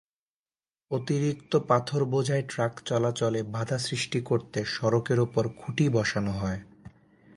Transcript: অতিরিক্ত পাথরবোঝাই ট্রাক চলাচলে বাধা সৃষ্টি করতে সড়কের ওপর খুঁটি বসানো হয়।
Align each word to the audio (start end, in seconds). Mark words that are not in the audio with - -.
অতিরিক্ত 0.91 1.51
পাথরবোঝাই 1.67 2.43
ট্রাক 2.49 2.73
চলাচলে 2.85 3.41
বাধা 3.51 3.77
সৃষ্টি 3.77 4.19
করতে 4.21 4.59
সড়কের 4.65 5.19
ওপর 5.19 5.43
খুঁটি 5.57 5.85
বসানো 5.89 6.31
হয়। 6.31 6.59